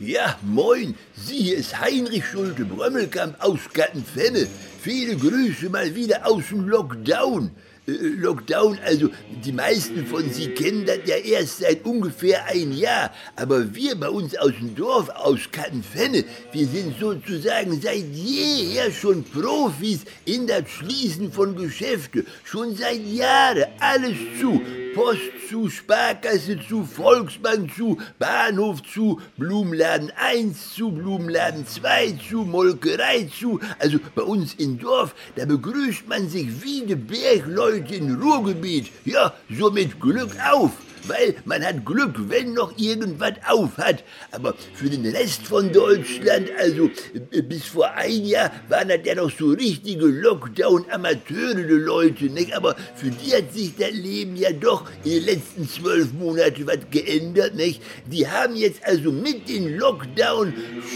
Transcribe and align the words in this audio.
Ja, 0.00 0.38
moin, 0.42 0.94
Sie, 1.16 1.50
ist 1.50 1.80
Heinrich 1.80 2.24
Schulte 2.24 2.64
Brömmelkamp 2.64 3.34
aus 3.44 3.60
Gattenfenne. 3.74 4.46
Viele 4.80 5.16
Grüße 5.16 5.68
mal 5.70 5.94
wieder 5.94 6.24
aus 6.24 6.44
dem 6.50 6.68
Lockdown. 6.68 7.50
Äh, 7.88 7.92
Lockdown, 7.92 8.78
also 8.84 9.10
die 9.44 9.52
meisten 9.52 10.06
von 10.06 10.30
Sie 10.30 10.48
kennen 10.48 10.86
das 10.86 10.98
ja 11.04 11.16
erst 11.16 11.58
seit 11.58 11.84
ungefähr 11.84 12.46
ein 12.46 12.72
Jahr. 12.72 13.12
Aber 13.34 13.74
wir 13.74 13.96
bei 13.96 14.08
uns 14.08 14.36
aus 14.38 14.52
dem 14.60 14.76
Dorf, 14.76 15.08
aus 15.08 15.40
Kattenfenne, 15.50 16.24
wir 16.52 16.66
sind 16.66 16.98
sozusagen 17.00 17.80
seit 17.80 18.04
jeher 18.12 18.92
schon 18.92 19.24
Profis 19.24 20.04
in 20.24 20.46
das 20.46 20.70
Schließen 20.70 21.32
von 21.32 21.56
Geschäften. 21.56 22.26
Schon 22.44 22.76
seit 22.76 23.04
Jahren 23.04 23.64
alles 23.80 24.16
zu. 24.40 24.60
Post 24.98 25.48
zu, 25.48 25.70
Sparkasse 25.70 26.58
zu, 26.58 26.84
Volksbank 26.84 27.72
zu, 27.72 27.98
Bahnhof 28.18 28.82
zu, 28.82 29.20
Blumenladen 29.36 30.10
1 30.16 30.74
zu, 30.74 30.90
Blumenladen 30.90 31.64
2 31.64 32.18
zu, 32.28 32.38
Molkerei 32.38 33.28
zu. 33.32 33.60
Also 33.78 34.00
bei 34.16 34.22
uns 34.22 34.54
im 34.54 34.76
Dorf, 34.76 35.14
da 35.36 35.44
begrüßt 35.44 36.08
man 36.08 36.28
sich 36.28 36.48
wie 36.64 36.84
die 36.84 36.96
Bergleute 36.96 37.94
im 37.94 38.20
Ruhrgebiet. 38.20 38.90
Ja, 39.04 39.34
so 39.48 39.70
mit 39.70 40.00
Glück 40.00 40.32
auf 40.50 40.72
weil 41.08 41.34
man 41.44 41.64
hat 41.64 41.84
Glück, 41.84 42.14
wenn 42.28 42.54
noch 42.54 42.76
irgendwas 42.78 43.34
auf 43.46 43.76
hat. 43.78 44.04
Aber 44.32 44.54
für 44.74 44.90
den 44.90 45.06
Rest 45.06 45.46
von 45.46 45.72
Deutschland, 45.72 46.50
also 46.58 46.90
äh, 47.32 47.42
bis 47.42 47.64
vor 47.66 47.90
ein 47.92 48.24
Jahr, 48.24 48.50
waren 48.68 48.88
das 48.88 49.00
ja 49.04 49.14
noch 49.14 49.30
so 49.30 49.50
richtige 49.50 50.06
Lockdown-Amateure, 50.06 51.54
die 51.54 51.74
Leute, 51.74 52.24
nicht? 52.26 52.54
Aber 52.54 52.76
für 52.94 53.10
die 53.10 53.34
hat 53.34 53.52
sich 53.52 53.76
das 53.76 53.92
Leben 53.92 54.36
ja 54.36 54.52
doch 54.52 54.84
in 55.04 55.12
den 55.12 55.24
letzten 55.24 55.68
zwölf 55.68 56.12
Monaten 56.12 56.66
was 56.66 56.78
geändert, 56.90 57.54
nicht? 57.54 57.82
Die 58.06 58.28
haben 58.28 58.56
jetzt 58.56 58.84
also 58.84 59.12
mit 59.12 59.48
dem 59.48 59.78
Lockdown 59.78 60.52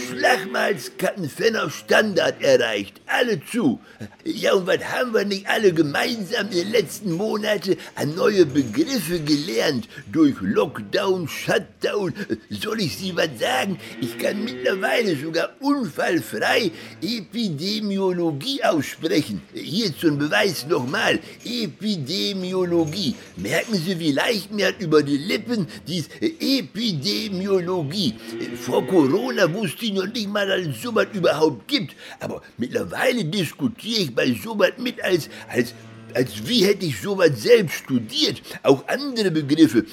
Schlagmalskattenfenner 0.09 1.69
Standard 1.69 2.41
erreicht. 2.41 3.01
Alle 3.07 3.39
zu. 3.45 3.79
Ja, 4.23 4.53
und 4.53 4.67
was 4.67 4.83
haben 4.83 5.13
wir 5.13 5.25
nicht 5.25 5.47
alle 5.47 5.73
gemeinsam 5.73 6.47
in 6.47 6.57
den 6.57 6.71
letzten 6.71 7.13
Monaten 7.13 7.75
an 7.95 8.15
neue 8.15 8.45
Begriffe 8.45 9.19
gelernt? 9.19 9.87
Durch 10.11 10.35
Lockdown, 10.41 11.27
Shutdown. 11.27 12.13
Soll 12.49 12.81
ich 12.81 12.97
Sie 12.97 13.15
was 13.15 13.29
sagen? 13.39 13.77
Ich 14.01 14.17
kann 14.17 14.43
mittlerweile 14.43 15.15
sogar 15.15 15.49
unfallfrei 15.59 16.71
Epidemiologie 17.01 18.63
aussprechen. 18.63 19.41
Hier 19.53 19.95
zum 19.97 20.17
Beweis 20.17 20.67
nochmal. 20.67 21.19
Epidemiologie. 21.45 23.15
Merken 23.37 23.75
Sie, 23.75 23.99
wie 23.99 24.11
leicht 24.11 24.51
mir 24.51 24.67
hat 24.67 24.79
über 24.81 25.03
die 25.03 25.17
Lippen 25.17 25.67
dies 25.87 26.09
Epidemiologie. 26.19 28.15
Vor 28.61 28.85
Corona 28.87 29.51
wusste 29.53 29.85
ich 29.85 29.93
noch 29.93 30.07
nicht 30.07 30.29
mal, 30.29 30.47
dass 30.47 30.67
es 30.67 30.81
sowas 30.81 31.07
überhaupt 31.13 31.67
gibt. 31.67 31.95
Aber 32.19 32.41
mittlerweile 32.57 33.25
diskutiere 33.25 34.01
ich 34.01 34.15
bei 34.15 34.33
sowas 34.33 34.73
mit 34.77 35.03
als, 35.03 35.29
als 35.47 35.73
als 36.13 36.47
wie 36.47 36.65
hätte 36.65 36.85
ich 36.85 36.99
sowas 37.01 37.31
selbst 37.35 37.75
studiert. 37.75 38.41
Auch 38.63 38.87
andere 38.87 39.31
Begriffe, 39.31 39.85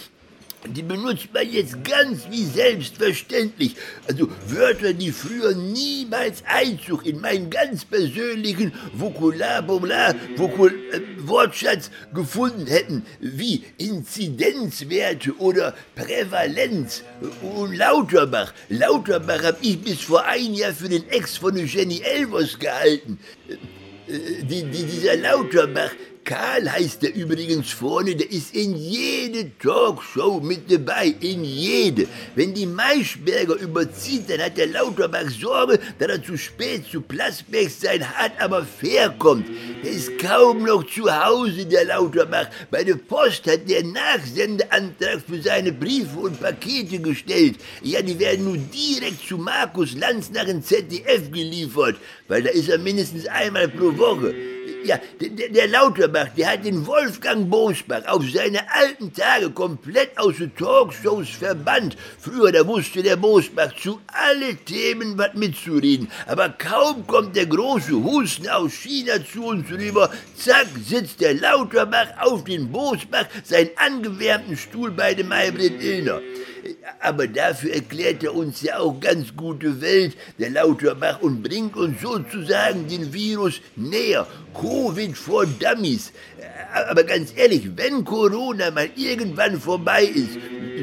die 0.67 0.83
benutzt 0.83 1.29
man 1.33 1.51
jetzt 1.51 1.83
ganz 1.85 2.29
wie 2.31 2.45
selbstverständlich. 2.45 3.77
Also 4.07 4.29
Wörter, 4.47 4.93
die 4.93 5.11
früher 5.11 5.55
niemals 5.55 6.43
Einzug 6.47 7.07
in 7.07 7.21
meinen 7.21 7.49
ganz 7.49 7.87
persönlichen 7.87 8.73
Vokular, 8.93 9.67
Vokul, 9.67 10.75
äh, 10.93 11.01
Wortschatz 11.27 11.91
gefunden 12.13 12.67
hätten, 12.67 13.07
wie 13.21 13.65
Inzidenzwerte 13.79 15.35
oder 15.39 15.75
Prävalenz. 15.95 17.05
Und 17.43 17.75
Lauterbach, 17.75 18.53
Lauterbach 18.69 19.43
habe 19.43 19.59
ich 19.63 19.81
bis 19.81 20.03
vor 20.03 20.27
ein 20.27 20.53
Jahr 20.53 20.75
für 20.75 20.91
den 20.91 21.09
Ex 21.09 21.39
von 21.39 21.57
Jenny 21.57 22.03
Elvers 22.03 22.59
gehalten. 22.59 23.19
Äh, 23.49 23.55
äh, 24.11 24.43
die, 24.43 24.65
die, 24.65 24.85
dieser 24.85 25.17
Lauterbach, 25.17 25.91
Karl 26.31 26.71
heißt 26.71 27.03
er 27.03 27.13
übrigens 27.13 27.73
vorne, 27.73 28.15
der 28.15 28.31
ist 28.31 28.55
in 28.55 28.77
jede 28.77 29.51
Talkshow 29.59 30.39
mit 30.39 30.71
dabei, 30.71 31.13
in 31.19 31.43
jede. 31.43 32.07
Wenn 32.37 32.55
die 32.55 32.67
Maischberger 32.67 33.57
überzieht, 33.57 34.31
dann 34.31 34.41
hat 34.41 34.57
der 34.57 34.69
Lauterbach 34.69 35.29
Sorge, 35.29 35.81
dass 35.99 36.09
er 36.09 36.23
zu 36.23 36.39
spät 36.39 36.85
zu 36.89 37.01
Plasberg 37.01 37.69
sein 37.69 38.09
hart 38.09 38.41
aber 38.41 38.65
fair 38.65 39.13
kommt. 39.19 39.49
Der 39.83 39.91
ist 39.91 40.21
kaum 40.21 40.63
noch 40.63 40.87
zu 40.87 41.13
Hause, 41.13 41.67
der 41.67 41.87
Lauterbach. 41.87 42.47
Bei 42.71 42.85
der 42.85 42.95
Post 42.95 43.49
hat 43.49 43.69
der 43.69 43.83
Nachsendeantrag 43.83 45.23
für 45.29 45.43
seine 45.43 45.73
Briefe 45.73 46.17
und 46.17 46.41
Pakete 46.41 47.01
gestellt. 47.01 47.57
Ja, 47.83 48.03
die 48.03 48.21
werden 48.21 48.45
nun 48.45 48.71
direkt 48.71 49.27
zu 49.27 49.37
Markus 49.37 49.97
Lanz 49.97 50.31
nach 50.31 50.45
dem 50.45 50.63
ZDF 50.63 51.33
geliefert, 51.33 51.97
weil 52.29 52.45
da 52.45 52.51
ist 52.51 52.69
er 52.69 52.79
mindestens 52.79 53.27
einmal 53.27 53.67
pro 53.67 53.99
Woche. 53.99 54.50
Ja, 54.85 54.99
der, 55.21 55.49
der 55.49 55.69
Lauterbach, 55.69 56.29
der 56.37 56.53
hat 56.53 56.65
den 56.65 56.87
Wolfgang 56.87 57.51
Bosbach 57.51 58.07
auf 58.07 58.25
seine 58.33 58.61
alten 58.73 59.13
Tage 59.13 59.51
komplett 59.51 60.17
aus 60.19 60.37
den 60.39 60.55
Talkshows 60.57 61.29
verbannt. 61.31 61.97
Früher, 62.19 62.51
da 62.53 62.67
wusste 62.67 63.03
der 63.03 63.17
Bosbach 63.17 63.75
zu 63.77 64.01
alle 64.07 64.57
Themen 64.57 65.19
was 65.19 65.35
mitzureden. 65.35 66.11
Aber 66.27 66.49
kaum 66.49 67.07
kommt 67.07 67.37
der 67.37 67.47
große 67.47 67.93
Husten 67.93 68.49
aus 68.49 68.73
China 68.73 69.15
zu 69.25 69.45
uns 69.45 69.71
rüber, 69.71 70.11
zack, 70.37 70.69
sitzt 70.83 71.21
der 71.21 71.35
Lauterbach 71.35 72.09
auf 72.21 72.45
den 72.45 72.73
Bosbach, 72.73 73.27
seinen 73.45 73.71
angewärmten 73.77 74.57
Stuhl 74.57 74.91
bei 74.91 75.15
dem 75.15 75.29
Maybrit 75.29 75.83
Illner. 75.83 76.21
Aber 77.01 77.27
dafür 77.27 77.75
erklärt 77.75 78.23
er 78.23 78.35
uns 78.35 78.63
ja 78.63 78.79
auch 78.79 79.01
ganz 79.01 79.35
gute 79.37 79.81
Welt, 79.81 80.17
der 80.39 80.51
Lauterbach, 80.51 81.21
und 81.21 81.43
bringt 81.43 81.77
uns 81.77 82.01
sozusagen 82.01 82.89
den 82.89 83.13
Virus 83.13 83.61
näher. 83.77 84.27
Covid 84.55 85.17
vor 85.17 85.47
Dummies. 85.47 86.13
Aber 86.89 87.05
ganz 87.05 87.33
ehrlich, 87.37 87.71
wenn 87.77 88.05
Corona 88.05 88.71
mal 88.71 88.89
irgendwann 88.95 89.61
vorbei 89.61 90.05
ist, 90.05 90.39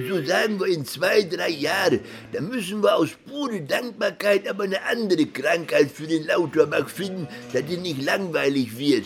so 0.10 0.24
sagen 0.24 0.60
wir 0.60 0.68
in 0.68 0.86
zwei, 0.86 1.24
drei 1.24 1.50
Jahren, 1.50 2.00
dann 2.34 2.50
müssen 2.50 2.84
wir 2.84 2.96
aus 2.96 3.10
purer 3.28 3.60
Dankbarkeit 3.60 4.48
aber 4.48 4.66
eine 4.66 4.82
andere 4.84 5.26
Krankheit 5.28 5.92
für 5.92 6.08
den 6.08 6.26
Lauterbach 6.26 6.90
finden, 6.90 7.28
dass 7.54 7.66
die 7.66 7.78
nicht 7.78 8.04
langweilig 8.04 8.78
wird. 8.78 9.06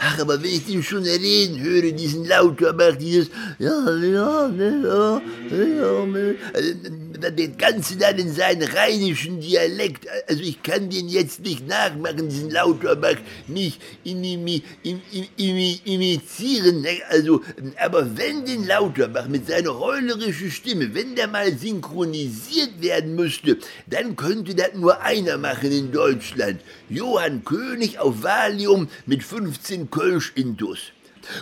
Ach, 0.00 0.18
aber 0.20 0.42
wenn 0.42 0.50
ich 0.50 0.66
den 0.66 0.82
schon 0.82 1.02
reden 1.02 1.60
höre, 1.60 1.92
diesen 1.92 2.24
Lauterbach, 2.26 2.96
dieses, 2.96 3.30
ja, 3.58 3.70
ja, 3.90 4.48
ne, 4.48 4.82
ja, 4.84 5.22
ja, 5.50 6.06
ne, 6.06 6.36
also, 6.54 6.72
das 7.20 7.32
Ganze 7.56 7.96
dann 7.96 8.18
in 8.18 8.32
seinen 8.32 8.62
rheinischen 8.62 9.40
Dialekt, 9.40 10.06
also 10.28 10.42
ich 10.42 10.62
kann 10.62 10.90
den 10.90 11.08
jetzt 11.08 11.40
nicht 11.40 11.66
nachmachen, 11.66 12.28
diesen 12.28 12.50
Lauterbach 12.50 13.16
nicht 13.46 13.80
imi, 14.04 14.62
imi, 14.82 15.02
imi, 15.36 15.80
imitieren, 15.84 16.82
ne? 16.82 17.00
also, 17.08 17.42
aber 17.78 18.16
wenn 18.16 18.44
den 18.44 18.66
Lauterbach 18.66 19.28
mit 19.28 19.46
seiner 19.48 19.78
heulerischen 19.78 20.50
Stimme, 20.50 20.94
wenn 20.94 21.14
der 21.14 21.28
mal 21.28 21.52
synchronisiert 21.56 22.80
werden 22.80 23.14
müsste, 23.14 23.58
dann 23.86 24.16
könnte 24.16 24.54
das 24.54 24.74
nur 24.74 25.00
einer 25.00 25.38
machen 25.38 25.72
in 25.72 25.92
Deutschland. 25.92 26.60
Johann 26.88 27.44
König 27.44 27.98
auf 27.98 28.22
Valium 28.22 28.88
mit 29.06 29.22
15 29.22 29.90
Kölsch 29.90 30.32
intus. 30.34 30.92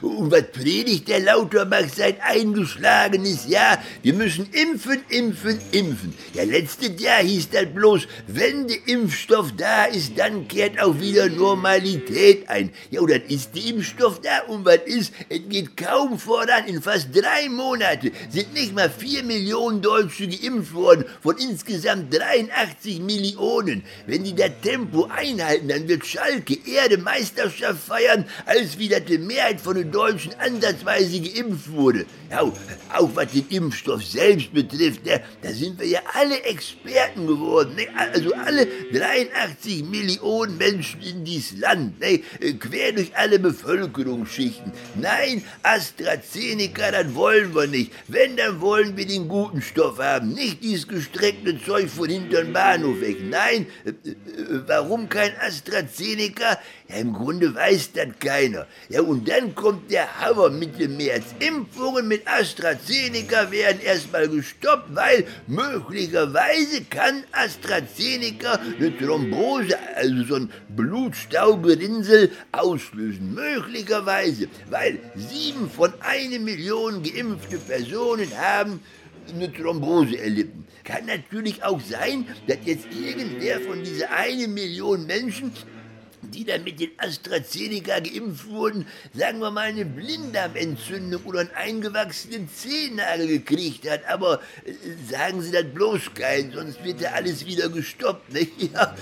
Und 0.02 0.30
was 0.30 0.50
predigt 0.52 1.08
der 1.08 1.20
Lauterbach 1.20 1.84
seit 1.94 2.20
eingeschlagenes 2.22 3.48
Jahr? 3.48 3.82
Wir 4.02 4.14
müssen 4.14 4.48
impfen, 4.52 5.00
impfen, 5.08 5.60
impfen. 5.72 6.14
Ja, 6.34 6.44
letztes 6.44 7.00
Jahr 7.00 7.22
hieß 7.22 7.50
das 7.50 7.66
bloß, 7.66 8.06
wenn 8.26 8.68
der 8.68 8.86
Impfstoff 8.86 9.52
da 9.56 9.84
ist, 9.84 10.18
dann 10.18 10.48
kehrt 10.48 10.80
auch 10.80 10.98
wieder 11.00 11.28
Normalität 11.28 12.48
ein. 12.48 12.70
Ja, 12.90 13.00
und 13.00 13.10
dann 13.10 13.22
ist 13.22 13.54
der 13.54 13.64
Impfstoff 13.64 14.20
da 14.20 14.40
und 14.48 14.64
was 14.64 14.80
ist? 14.86 15.12
Es 15.28 15.40
geht 15.48 15.76
kaum 15.76 16.18
voran. 16.18 16.66
In 16.66 16.82
fast 16.82 17.08
drei 17.14 17.48
Monaten 17.48 18.10
sind 18.30 18.52
nicht 18.54 18.74
mal 18.74 18.90
vier 18.90 19.22
Millionen 19.22 19.82
Deutsche 19.82 20.28
geimpft 20.28 20.74
worden 20.74 21.04
von 21.22 21.36
insgesamt 21.38 22.12
83 22.12 23.00
Millionen. 23.00 23.84
Wenn 24.06 24.24
die 24.24 24.34
das 24.34 24.50
Tempo 24.62 25.04
einhalten, 25.04 25.68
dann 25.68 25.88
wird 25.88 26.06
Schalke 26.06 26.56
Erde 26.66 26.98
Meisterschaft 26.98 27.82
feiern, 27.86 28.24
als 28.44 28.78
wieder 28.78 29.00
die 29.00 29.18
Mehrheit 29.18 29.60
von 29.60 29.75
den 29.76 29.92
Deutschen 29.92 30.34
ansatzweise 30.38 31.20
geimpft 31.20 31.70
wurde. 31.72 32.06
Ja, 32.30 32.40
auch 32.40 33.10
was 33.14 33.30
den 33.32 33.46
Impfstoff 33.48 34.04
selbst 34.04 34.52
betrifft, 34.52 35.04
ne, 35.04 35.20
da 35.42 35.52
sind 35.52 35.78
wir 35.78 35.86
ja 35.86 36.00
alle 36.14 36.42
Experten 36.42 37.26
geworden. 37.26 37.76
Ne? 37.76 37.86
Also 37.96 38.34
alle 38.34 38.66
83 38.92 39.84
Millionen 39.84 40.56
Menschen 40.58 41.00
in 41.02 41.24
dieses 41.24 41.58
Land, 41.58 42.00
ne? 42.00 42.18
quer 42.58 42.92
durch 42.92 43.16
alle 43.16 43.38
Bevölkerungsschichten. 43.38 44.72
Nein, 44.96 45.44
AstraZeneca, 45.62 46.90
das 46.90 47.14
wollen 47.14 47.54
wir 47.54 47.66
nicht. 47.66 47.92
Wenn, 48.08 48.36
dann 48.36 48.60
wollen 48.60 48.96
wir 48.96 49.06
den 49.06 49.28
guten 49.28 49.62
Stoff 49.62 49.98
haben, 49.98 50.32
nicht 50.32 50.62
dieses 50.62 50.88
gestreckte 50.88 51.60
Zeug 51.62 51.88
von 51.88 52.08
hinterm 52.08 52.52
Bahnhof 52.52 53.00
weg. 53.00 53.18
Nein, 53.22 53.66
äh, 53.84 53.90
äh, 53.90 54.14
warum 54.66 55.08
kein 55.08 55.32
AstraZeneca? 55.40 56.58
Ja, 56.88 56.96
im 56.96 57.12
Grunde 57.12 57.52
weiß 57.52 57.92
das 57.92 58.08
keiner. 58.20 58.66
Ja, 58.88 59.02
und 59.02 59.28
dann 59.28 59.56
kommt 59.56 59.90
der 59.90 60.20
Hammer 60.20 60.50
Mitte 60.50 60.86
März. 60.86 61.34
Impfungen 61.40 62.06
mit 62.06 62.28
AstraZeneca 62.28 63.50
werden 63.50 63.80
erstmal 63.80 64.28
gestoppt, 64.28 64.94
weil 64.94 65.26
möglicherweise 65.48 66.84
kann 66.84 67.24
AstraZeneca 67.32 68.60
eine 68.78 68.96
Thrombose, 68.96 69.76
also 69.96 70.22
so 70.24 70.34
ein 70.36 70.52
Blutstaugerinnsel, 70.68 72.30
auslösen. 72.52 73.34
Möglicherweise, 73.34 74.46
weil 74.70 75.00
sieben 75.16 75.68
von 75.68 75.92
einer 76.00 76.38
Million 76.38 77.02
geimpfte 77.02 77.58
Personen 77.58 78.30
haben 78.38 78.80
eine 79.34 79.52
Thrombose 79.52 80.18
erlitten. 80.18 80.64
Kann 80.84 81.06
natürlich 81.06 81.64
auch 81.64 81.80
sein, 81.80 82.28
dass 82.46 82.58
jetzt 82.64 82.86
irgendwer 82.92 83.60
von 83.60 83.82
dieser 83.82 84.12
eine 84.12 84.46
Million 84.46 85.04
Menschen 85.06 85.50
die 86.36 86.44
dann 86.44 86.64
mit 86.64 86.78
den 86.78 86.90
AstraZeneca 86.98 88.00
geimpft 88.00 88.46
wurden, 88.48 88.86
sagen 89.14 89.38
wir 89.40 89.50
mal 89.50 89.62
eine 89.62 89.86
Blinddarmentzündung 89.86 91.24
oder 91.24 91.40
einen 91.40 91.50
eingewachsenen 91.54 92.48
Zehennagel 92.48 93.26
gekriegt 93.28 93.88
hat. 93.88 94.06
Aber 94.06 94.40
äh, 94.64 94.72
sagen 95.10 95.40
Sie 95.40 95.50
das 95.50 95.64
bloß 95.64 96.12
kein, 96.14 96.52
sonst 96.52 96.84
wird 96.84 97.00
ja 97.00 97.12
alles 97.12 97.46
wieder 97.46 97.68
gestoppt. 97.68 98.32
Ne? 98.32 98.46
Ja, 98.76 98.96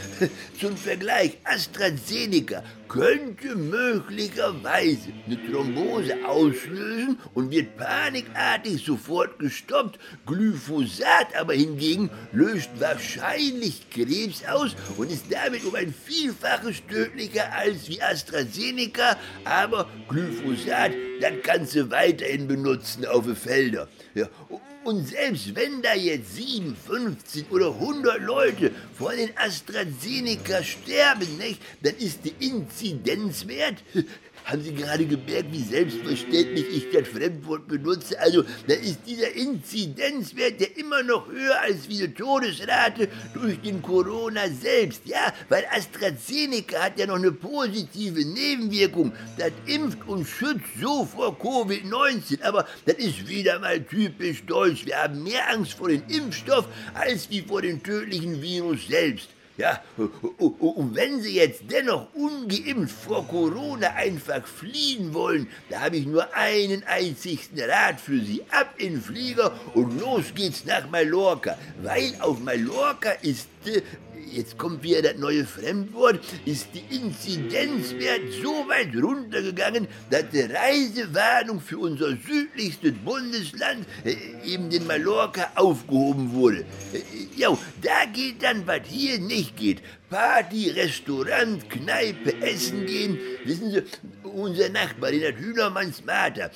zum 0.61 0.77
Vergleich, 0.77 1.39
AstraZeneca 1.45 2.63
könnte 2.89 3.57
möglicherweise 3.57 5.09
eine 5.27 5.51
Thrombose 5.51 6.15
auslösen 6.27 7.19
und 7.33 7.51
wird 7.51 7.77
panikartig 7.77 8.85
sofort 8.85 9.39
gestoppt. 9.39 9.99
Glyphosat 10.27 11.35
aber 11.39 11.55
hingegen 11.55 12.11
löst 12.33 12.71
wahrscheinlich 12.79 13.89
Krebs 13.91 14.45
aus 14.45 14.77
und 14.97 15.11
ist 15.11 15.25
damit 15.31 15.65
um 15.65 15.75
ein 15.75 15.95
Vielfaches 15.95 16.83
tödlicher 16.89 17.24
als 17.53 17.89
wie 17.89 18.01
AstraZeneca. 18.01 19.17
Aber 19.45 19.89
Glyphosat, 20.09 20.93
das 21.21 21.33
kannst 21.43 21.75
du 21.75 21.91
weiterhin 21.91 22.47
benutzen 22.47 23.07
auf 23.07 23.25
den 23.25 23.37
Felder. 23.37 23.89
Ja, 24.15 24.29
und 24.85 25.09
selbst 25.09 25.57
wenn 25.57 25.81
da 25.81 25.95
jetzt 25.95 26.37
7, 26.37 26.77
15 26.77 27.47
oder 27.51 27.69
100 27.69 28.21
Leute 28.21 28.71
vor 28.97 29.13
den 29.13 29.31
AstraZeneca 29.37 30.63
sterben, 30.63 31.39
nicht, 31.39 31.61
dann 31.83 31.97
ist 31.97 32.25
der 32.25 32.33
Inzidenzwert 32.39 33.83
haben 34.45 34.63
Sie 34.63 34.75
gerade 34.75 35.07
gemerkt, 35.07 35.53
wie 35.53 35.63
selbstverständlich 35.63 36.67
ich 36.71 36.91
das 36.93 37.09
Fremdwort 37.09 37.67
benutze? 37.67 38.19
Also, 38.21 38.43
da 38.67 38.75
ist 38.75 38.99
dieser 39.07 39.33
Inzidenzwert 39.33 40.61
ja 40.61 40.67
immer 40.77 41.03
noch 41.03 41.29
höher 41.29 41.61
als 41.63 41.89
wie 41.89 41.97
die 41.97 42.13
Todesrate 42.13 43.09
durch 43.33 43.61
den 43.63 43.81
Corona 43.81 44.43
selbst. 44.49 45.07
Ja, 45.07 45.33
weil 45.49 45.65
AstraZeneca 45.75 46.79
hat 46.85 46.99
ja 46.99 47.07
noch 47.07 47.17
eine 47.17 47.33
positive 47.33 48.23
Nebenwirkung. 48.23 49.13
Das 49.39 49.53
impft 49.65 50.07
und 50.07 50.27
schützt 50.27 50.79
so 50.79 51.07
vor 51.07 51.39
Covid-19. 51.41 52.43
Aber 52.43 52.67
das 52.85 52.97
ist 52.97 53.27
wieder 53.27 53.59
mal 53.61 53.83
typisch 53.83 54.45
deutsch. 54.45 54.85
Wir 54.85 55.03
haben 55.03 55.23
mehr 55.23 55.51
Angst 55.51 55.73
vor 55.73 55.89
dem 55.89 56.03
Impfstoff 56.09 56.69
als 56.93 57.31
wie 57.31 57.41
vor 57.41 57.63
dem 57.63 57.83
tödlichen 57.83 58.43
Virus 58.43 58.89
selbst. 58.89 59.31
Ja, 59.57 59.81
und 59.97 60.97
wenn 60.97 61.23
Sie 61.23 61.37
jetzt 61.37 61.63
dennoch 61.71 62.13
ungeimpft 62.15 63.05
vor 63.05 63.27
Corona 63.29 63.95
einfach 63.95 64.45
fliehen 64.45 65.15
wollen, 65.15 65.49
da 65.71 65.83
habe 65.83 65.97
ich 65.97 66.07
nur 66.07 66.35
einen 66.35 66.83
einzigen 66.85 67.61
Rat 67.61 68.01
für 68.01 68.21
Sie. 68.21 68.43
Ab 68.51 68.75
in 68.79 68.95
den 68.95 69.03
Flieger 69.03 69.53
und 69.75 70.01
los 70.01 70.35
geht's 70.35 70.65
nach 70.65 70.91
Mallorca. 70.91 71.57
Weil 71.83 72.17
auf 72.19 72.41
Mallorca 72.41 73.11
ist 73.23 73.49
äh, 73.67 73.83
jetzt 74.35 74.59
kommt 74.59 74.83
wieder 74.83 75.03
das 75.03 75.17
neue 75.17 75.45
Fremdwort, 75.45 76.21
ist 76.45 76.69
die 76.75 76.85
Inzidenzwert 76.95 78.21
so 78.43 78.69
weit 78.69 78.95
runtergegangen, 78.95 79.87
dass 80.11 80.25
die 80.31 80.43
Reisewarnung 80.43 81.61
für 81.61 81.79
unser 81.79 82.17
südlichstes 82.17 82.93
Bundesland, 83.05 83.87
äh, 84.05 84.17
eben 84.45 84.71
den 84.71 84.87
Mallorca, 84.87 85.51
aufgehoben 85.55 86.33
wurde. 86.33 86.65
Äh, 86.93 87.03
ja, 87.37 87.57
da 87.83 88.05
geht 88.13 88.43
dann, 88.43 88.67
was 88.67 88.81
hier 88.87 89.19
nicht 89.19 89.57
geht. 89.57 89.83
Party, 90.11 90.71
Restaurant, 90.71 91.69
Kneipe, 91.71 92.41
Essen 92.43 92.87
gehen. 92.87 93.19
Wissen 93.45 93.71
Sie, 93.71 93.83
unser 94.23 94.69
Nachbar, 94.69 95.11
den 95.11 95.25
hat 95.25 95.39
Hühnermanns 95.39 96.05
Mater, 96.05 96.51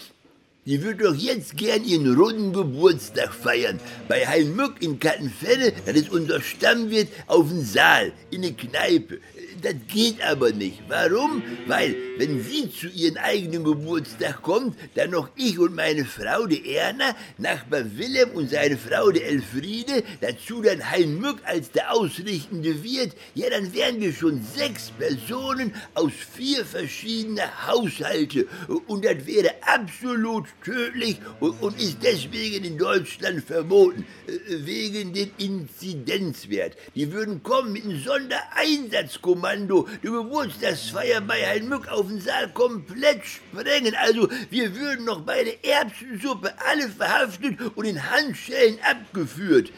die 0.66 0.82
würde 0.82 1.04
doch 1.04 1.14
jetzt 1.14 1.56
gern 1.56 1.84
ihren 1.84 2.14
runden 2.14 2.52
Geburtstag 2.52 3.32
feiern. 3.32 3.80
Bei 4.06 4.26
Hein 4.26 4.54
Mück 4.54 4.80
in 4.80 4.98
Kattenfelle, 4.98 5.72
das 5.86 5.96
ist 5.96 6.10
unser 6.10 6.40
Stammwirt, 6.40 7.08
auf 7.26 7.48
dem 7.48 7.64
Saal, 7.64 8.12
in 8.30 8.42
der 8.42 8.52
Kneipe. 8.52 9.18
Das 9.62 9.74
geht 9.88 10.22
aber 10.22 10.52
nicht. 10.52 10.82
Warum? 10.88 11.42
Weil, 11.66 11.96
wenn 12.18 12.42
sie 12.42 12.70
zu 12.70 12.88
ihrem 12.88 13.16
eigenen 13.16 13.64
Geburtstag 13.64 14.42
kommt, 14.42 14.76
dann 14.94 15.10
noch 15.10 15.30
ich 15.36 15.58
und 15.58 15.74
meine 15.74 16.04
Frau, 16.04 16.46
die 16.46 16.74
Erna, 16.74 17.16
Nachbar 17.38 17.84
Willem 17.96 18.30
und 18.30 18.50
seine 18.50 18.76
Frau, 18.76 19.10
die 19.10 19.22
Elfriede, 19.22 20.04
dazu 20.20 20.62
dann 20.62 20.90
Hein 20.90 21.18
Mück 21.18 21.38
als 21.44 21.72
der 21.72 21.92
ausrichtende 21.92 22.82
Wirt, 22.84 23.12
ja, 23.34 23.50
dann 23.50 23.72
wären 23.72 24.00
wir 24.00 24.12
schon 24.12 24.42
sechs 24.42 24.90
Personen 24.90 25.74
aus 25.94 26.12
vier 26.34 26.64
verschiedenen 26.64 27.66
Haushalte. 27.66 28.46
Und 28.86 29.04
das 29.04 29.26
wäre 29.26 29.50
absolut 29.62 30.46
tödlich 30.64 31.18
und, 31.40 31.60
und 31.62 31.80
ist 31.80 31.98
deswegen 32.02 32.64
in 32.64 32.78
Deutschland 32.78 33.42
verboten. 33.44 34.04
Äh, 34.26 34.66
wegen 34.66 35.12
den 35.12 35.30
Inzidenzwert. 35.38 36.76
Die 36.94 37.12
würden 37.12 37.42
kommen 37.42 37.72
mit 37.72 37.84
einem 37.84 37.98
Sondereinsatzkommando 38.00 39.47
Kommando 39.48 39.88
die 40.02 40.08
Geburtstagsfeier 40.08 41.22
bei 41.22 41.40
Herrn 41.40 41.68
Mück 41.68 41.88
auf 41.88 42.06
den 42.06 42.20
Saal 42.20 42.50
komplett 42.52 43.22
sprengen. 43.24 43.94
Also 43.94 44.28
wir 44.50 44.76
würden 44.76 45.06
noch 45.06 45.22
bei 45.22 45.42
der 45.42 45.64
Erbsensuppe 45.64 46.52
alle 46.68 46.88
verhaftet 46.88 47.58
und 47.74 47.86
in 47.86 48.10
Handschellen 48.10 48.78
abgeführt. 48.82 49.72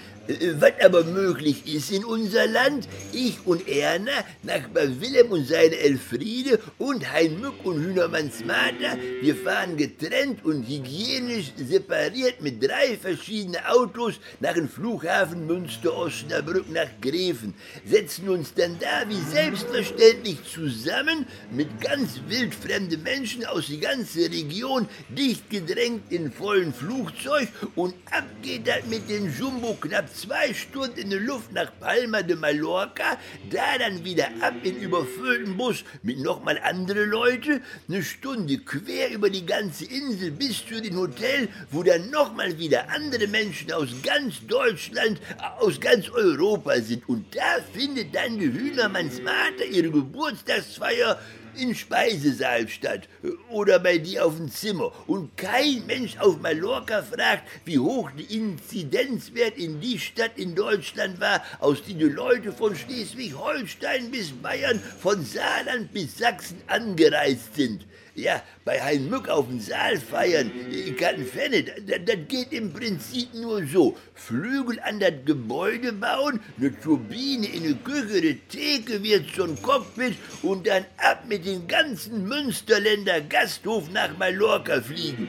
Was 0.60 0.72
aber 0.84 1.02
möglich 1.04 1.74
ist 1.74 1.90
in 1.90 2.04
unser 2.04 2.46
Land, 2.46 2.86
ich 3.12 3.44
und 3.46 3.66
Erna, 3.66 4.12
Nachbar 4.42 5.00
Willem 5.00 5.32
und 5.32 5.48
seine 5.48 5.76
Elfriede 5.76 6.60
und 6.78 7.12
Hein 7.12 7.40
Mück 7.40 7.64
und 7.64 7.82
Hühnermanns 7.82 8.44
Mater, 8.44 8.96
wir 9.22 9.34
fahren 9.34 9.76
getrennt 9.76 10.44
und 10.44 10.68
hygienisch 10.68 11.52
separiert 11.56 12.40
mit 12.42 12.62
drei 12.62 12.96
verschiedenen 12.96 13.64
Autos 13.64 14.20
nach 14.38 14.54
dem 14.54 14.68
Flughafen 14.68 15.46
Münster-Osnabrück 15.46 16.70
nach 16.70 16.88
Gräfen, 17.00 17.54
setzen 17.84 18.28
uns 18.28 18.54
dann 18.54 18.78
da 18.78 19.08
wie 19.08 19.20
selbstverständlich 19.32 20.38
zusammen 20.44 21.26
mit 21.50 21.80
ganz 21.80 22.20
wildfremden 22.28 23.02
Menschen 23.02 23.44
aus 23.46 23.66
der 23.66 23.78
ganzen 23.78 24.26
Region, 24.26 24.88
dicht 25.08 25.50
gedrängt 25.50 26.12
in 26.12 26.30
vollen 26.30 26.72
Flugzeug 26.72 27.48
und 27.74 27.94
ab 28.12 28.24
geht 28.42 28.68
das 28.68 28.86
mit 28.88 29.08
den 29.10 29.34
Jumbo 29.36 29.74
knapp 29.80 30.08
zwei 30.20 30.52
Stunden 30.52 30.98
in 30.98 31.10
der 31.10 31.20
Luft 31.20 31.52
nach 31.52 31.72
Palma 31.80 32.22
de 32.22 32.36
Mallorca, 32.36 33.16
da 33.50 33.78
dann 33.78 34.04
wieder 34.04 34.28
ab 34.40 34.54
in 34.62 34.76
überfüllten 34.76 35.56
Bus 35.56 35.82
mit 36.02 36.18
nochmal 36.18 36.60
andere 36.62 37.04
Leute, 37.04 37.62
eine 37.88 38.02
Stunde 38.02 38.58
quer 38.58 39.10
über 39.10 39.30
die 39.30 39.46
ganze 39.46 39.86
Insel 39.86 40.30
bis 40.32 40.66
zu 40.66 40.80
dem 40.82 40.96
Hotel, 40.96 41.48
wo 41.70 41.82
dann 41.82 42.10
nochmal 42.10 42.58
wieder 42.58 42.90
andere 42.90 43.26
Menschen 43.28 43.72
aus 43.72 43.88
ganz 44.02 44.46
Deutschland, 44.46 45.20
aus 45.58 45.80
ganz 45.80 46.10
Europa 46.10 46.80
sind. 46.80 47.08
Und 47.08 47.34
da 47.34 47.58
findet 47.72 48.14
dann 48.14 48.38
die 48.38 48.52
Hühnermanns 48.52 49.22
Mater 49.22 49.64
ihre 49.70 49.90
Geburtstagsfeier 49.90 51.18
im 51.56 51.74
Speisesaal 51.74 52.68
statt 52.68 53.08
oder 53.48 53.78
bei 53.78 53.98
dir 53.98 54.26
auf 54.26 54.36
dem 54.36 54.50
Zimmer. 54.50 54.92
Und 55.06 55.36
kein 55.36 55.86
Mensch 55.86 56.16
auf 56.18 56.40
Mallorca 56.40 57.02
fragt, 57.02 57.48
wie 57.64 57.78
hoch 57.78 58.10
der 58.10 58.30
Inzidenzwert 58.30 59.56
in 59.56 59.80
die 59.80 59.98
Stadt 59.98 60.32
in 60.36 60.54
Deutschland 60.54 61.20
war, 61.20 61.42
aus 61.58 61.82
der 61.84 61.94
die 61.94 62.04
Leute 62.04 62.52
von 62.52 62.74
Schleswig-Holstein 62.74 64.10
bis 64.10 64.32
Bayern, 64.32 64.80
von 65.00 65.24
Saarland 65.24 65.92
bis 65.92 66.18
Sachsen 66.18 66.60
angereist 66.66 67.54
sind. 67.54 67.86
Ja, 68.20 68.42
bei 68.66 68.82
Hein 68.82 69.08
Mück 69.08 69.30
auf 69.30 69.46
dem 69.46 69.60
Saal 69.60 69.96
feiern, 69.96 70.50
in 70.70 70.94
Kattenfenne, 70.94 71.62
das, 71.62 72.00
das 72.04 72.16
geht 72.28 72.52
im 72.52 72.70
Prinzip 72.70 73.32
nur 73.32 73.64
so. 73.64 73.96
Flügel 74.14 74.78
an 74.80 75.00
das 75.00 75.14
Gebäude 75.24 75.94
bauen, 75.94 76.40
eine 76.58 76.78
Turbine 76.78 77.46
in 77.46 77.64
eine 77.64 77.74
Küche, 77.76 78.18
eine 78.18 78.36
Theke 78.48 79.02
wird 79.02 79.34
zum 79.34 79.60
Cockpit 79.62 80.16
und 80.42 80.66
dann 80.66 80.84
ab 80.98 81.24
mit 81.28 81.46
dem 81.46 81.66
ganzen 81.66 82.28
Münsterländer 82.28 83.22
Gasthof 83.22 83.90
nach 83.90 84.14
Mallorca 84.18 84.82
fliegen. 84.82 85.26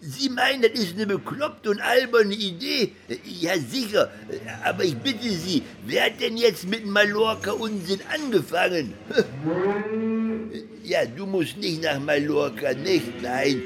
Sie 0.00 0.28
meinen, 0.28 0.60
das 0.60 0.72
ist 0.72 0.96
eine 0.96 1.06
bekloppte 1.06 1.70
und 1.70 1.80
alberne 1.80 2.34
Idee? 2.34 2.92
Ja, 3.24 3.54
sicher. 3.56 4.10
Aber 4.64 4.84
ich 4.84 4.96
bitte 4.98 5.30
Sie, 5.30 5.62
wer 5.86 6.06
hat 6.06 6.20
denn 6.20 6.36
jetzt 6.36 6.68
mit 6.68 6.84
Mallorca-Unsinn 6.84 8.00
angefangen? 8.12 8.92
Ja, 10.82 11.04
du 11.06 11.26
musst 11.26 11.56
nicht 11.56 11.82
nach 11.82 12.00
Mallorca, 12.00 12.72
nicht? 12.74 13.22
Nein. 13.22 13.62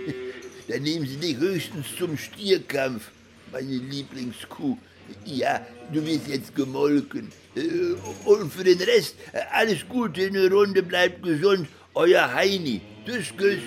Dann 0.69 0.83
nehmen 0.83 1.07
Sie 1.07 1.17
dich 1.17 1.37
höchstens 1.37 1.87
zum 1.97 2.17
Stierkampf, 2.17 3.11
meine 3.53 3.77
Lieblingskuh. 3.77 4.77
Ja, 5.25 5.67
du 5.93 6.05
wirst 6.05 6.29
jetzt 6.29 6.55
gemolken. 6.55 7.33
Äh, 7.57 7.95
Und 8.27 8.53
für 8.53 8.65
den 8.65 8.79
Rest, 8.81 9.17
äh, 9.33 9.41
alles 9.53 9.89
Gute, 9.89 10.27
eine 10.27 10.51
Runde, 10.51 10.83
bleibt 10.83 11.23
gesund. 11.23 11.69
Euer 11.95 12.33
Heini. 12.33 12.83
Tschüss, 13.07 13.35
Küss. 13.37 13.61